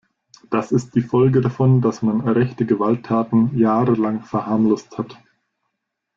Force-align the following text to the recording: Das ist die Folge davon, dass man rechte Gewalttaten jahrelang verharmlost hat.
Das 0.49 0.71
ist 0.71 0.95
die 0.95 1.01
Folge 1.03 1.41
davon, 1.41 1.79
dass 1.83 2.01
man 2.01 2.21
rechte 2.27 2.65
Gewalttaten 2.65 3.55
jahrelang 3.55 4.23
verharmlost 4.23 4.97
hat. 4.97 5.15